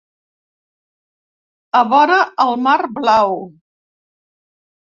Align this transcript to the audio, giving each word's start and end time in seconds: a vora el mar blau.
a 1.79 1.83
vora 1.91 2.17
el 2.47 2.57
mar 2.69 2.79
blau. 2.97 3.39